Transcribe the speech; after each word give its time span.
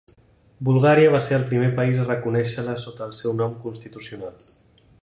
Bulgària 0.69 1.11
va 1.15 1.19
ser 1.25 1.35
el 1.37 1.45
primer 1.51 1.69
país 1.81 2.01
a 2.01 2.07
reconèixer-la 2.09 2.75
sota 2.87 3.07
el 3.09 3.15
seu 3.21 3.39
nom 3.45 3.57
constitucional. 3.69 4.47